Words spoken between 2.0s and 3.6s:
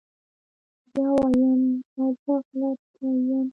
زه غلط سوى يم.